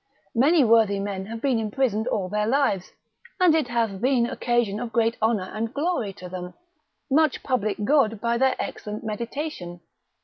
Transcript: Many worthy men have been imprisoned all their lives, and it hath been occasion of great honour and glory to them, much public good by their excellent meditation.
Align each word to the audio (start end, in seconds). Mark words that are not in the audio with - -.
Many 0.33 0.63
worthy 0.63 0.99
men 0.99 1.27
have 1.27 1.41
been 1.43 1.59
imprisoned 1.59 2.07
all 2.07 2.27
their 2.27 2.47
lives, 2.47 2.93
and 3.39 3.53
it 3.53 3.67
hath 3.67 4.01
been 4.01 4.25
occasion 4.25 4.79
of 4.79 4.91
great 4.91 5.15
honour 5.21 5.51
and 5.53 5.75
glory 5.75 6.11
to 6.13 6.27
them, 6.27 6.55
much 7.11 7.43
public 7.43 7.85
good 7.85 8.19
by 8.19 8.39
their 8.39 8.55
excellent 8.57 9.03
meditation. 9.03 9.81